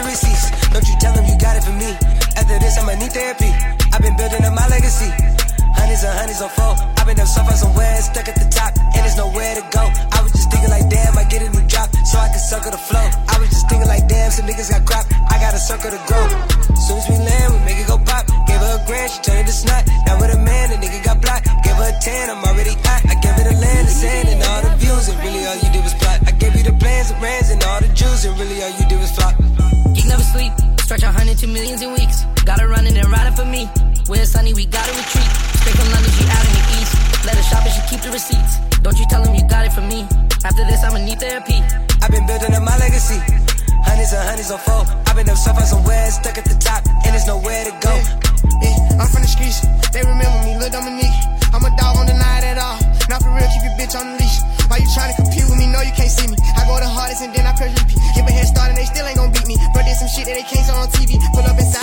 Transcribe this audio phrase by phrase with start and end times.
[0.00, 0.48] the receipts.
[0.72, 1.92] Don't you tell them you got it for me.
[2.36, 3.52] After this, I'ma need therapy.
[3.92, 5.12] I've been building up my legacy.
[5.76, 6.74] Hundreds and hundreds on four.
[6.96, 9.84] I've been up so far somewhere, stuck at the top, and there's nowhere to go.
[9.84, 12.72] I was just thinking like, damn, I get a new drop, so I can circle
[12.72, 13.04] the flow.
[13.28, 15.04] I was just thinking like, damn, some niggas got crap.
[15.28, 16.26] I got a circle to grow.
[16.76, 18.24] Soon as we land, we make it go pop.
[18.48, 19.84] Gave her a grand, she turned it to snot.
[20.06, 21.48] Now with a man, the nigga got blocked.
[21.64, 23.04] Gave her a tan, I'm already hot.
[23.04, 25.69] I gave her the land, the sand, and all the views, and really all you
[31.40, 32.28] to millions in weeks.
[32.44, 33.64] Gotta run it and ride it for me.
[34.12, 35.30] When it's sunny, we gotta retreat.
[35.56, 36.92] Straight from London, she out in the east.
[37.24, 38.60] Let her shop and she keep the receipts.
[38.84, 40.04] Don't you tell him you got it from me.
[40.44, 41.64] After this, I'ma need therapy.
[42.04, 43.16] I've been building up my legacy.
[43.88, 44.84] Hundreds and hundreds on four.
[45.08, 47.94] I've been up so far somewhere, stuck at the top, and there's nowhere to go.
[48.60, 49.64] Yeah, I'm from the streets.
[49.96, 51.20] They remember me, Lil Dominique.
[51.56, 52.76] I'm a dog, on the night at all.
[53.08, 54.44] Not for real, keep your bitch on the leash.
[54.68, 55.72] Why you tryna compete with me?
[55.72, 56.36] No, you can't see me.
[56.52, 57.72] I go the hardest and then I press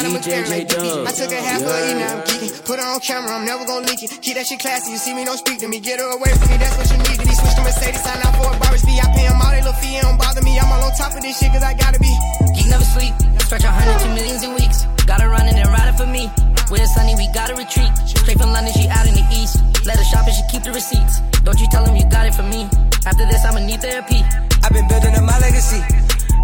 [0.07, 1.07] Pull up inside, I'ma DJ carry like J-Dub.
[1.07, 1.75] I took a half of Yeah.
[1.75, 2.51] a E, now I'm geeking.
[2.65, 4.11] Put her on camera, I'm never gon' leak it.
[4.21, 5.79] Keep that shit classy, you see me, don't speak to me.
[5.79, 7.17] Get her away from me, that's what you need.
[7.19, 8.99] Then he switched to Mercedes, sign out for a Barbie's fee.
[9.03, 10.55] I pay him all they little fee, it don't bother me.
[10.59, 12.11] I'm all on top of this shit, cause I gotta be.
[12.55, 14.87] Geek never sleep, stretch a hundred to millions in weeks.
[15.05, 16.31] Got her running and riding for me.
[16.71, 17.91] When it's sunny, we gotta retreat.
[18.07, 19.59] Straight from London, she out in the east.
[19.85, 21.19] Let her shop and she keep the receipts.
[21.43, 22.67] Don't you tell him you got it from me.
[23.07, 24.23] After this, I'ma need therapy.
[24.63, 25.79] I've been building up my legacy.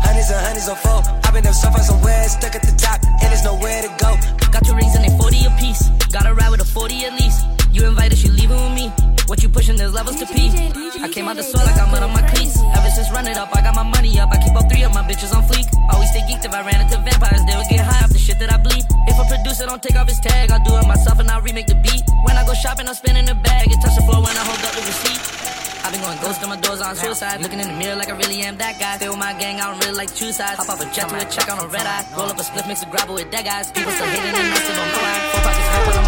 [0.04, 1.23] Hundreds and hundreds on four.
[1.34, 4.14] Been up so far somewhere, stuck at the top, and there's nowhere to go.
[4.54, 5.90] Got two rings and they 40 apiece.
[6.14, 7.42] Gotta ride with a 40 at least.
[7.74, 8.94] You invited, she leaving with me.
[9.26, 10.54] What you pushing, there's levels to P.
[11.02, 12.62] I came out the soil like I'm mud on my cleats.
[12.78, 14.30] Ever since run it up, I got my money up.
[14.30, 15.66] I keep up three of my bitches on fleek.
[15.90, 18.38] Always stay geeked if I ran into vampires, they would get high off the shit
[18.38, 18.86] that I bleed.
[19.10, 21.66] If a producer don't take off his tag, I'll do it myself and I'll remake
[21.66, 22.04] the beat.
[22.30, 23.53] When I go shopping, I'm spinning the bag.
[26.06, 27.42] I've ghost on my doors on suicide.
[27.42, 28.98] Looking in the mirror like I really am that guy.
[28.98, 30.58] Stay with my gang, I don't really like two sides.
[30.60, 32.06] Hop off a jet to a check on a red eye.
[32.18, 33.72] Roll up a split, mix a grabber with dead guys.
[33.72, 35.18] People still hating and I still don't know why.
[35.32, 36.02] Four pockets full, put 'em